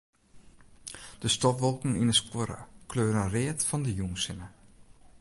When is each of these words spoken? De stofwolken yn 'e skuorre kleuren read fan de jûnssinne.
De 1.21 1.29
stofwolken 1.35 1.97
yn 2.01 2.11
'e 2.11 2.15
skuorre 2.21 2.59
kleuren 2.89 3.31
read 3.35 3.59
fan 3.67 3.83
de 3.85 3.91
jûnssinne. 3.99 4.47